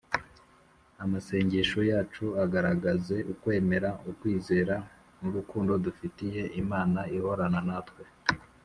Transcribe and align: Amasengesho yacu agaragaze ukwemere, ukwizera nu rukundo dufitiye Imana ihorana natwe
Amasengesho 1.03 1.79
yacu 1.91 2.25
agaragaze 2.43 3.15
ukwemere, 3.33 3.89
ukwizera 4.11 4.75
nu 5.19 5.29
rukundo 5.35 5.71
dufitiye 5.85 6.41
Imana 6.61 6.99
ihorana 7.17 7.59
natwe 7.69 8.03